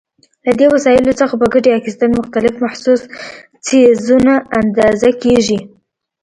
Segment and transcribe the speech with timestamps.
[0.45, 3.01] له دې وسایلو څخه په ګټې اخیستنې مختلف محسوس
[3.65, 5.59] څیزونه اندازه کېږي.